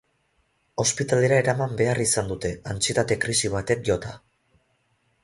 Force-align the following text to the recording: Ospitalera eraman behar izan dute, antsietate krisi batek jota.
Ospitalera 0.83 1.35
eraman 1.41 1.75
behar 1.81 2.01
izan 2.05 2.31
dute, 2.31 2.51
antsietate 2.71 3.19
krisi 3.27 3.53
batek 3.57 3.85
jota. 3.91 4.15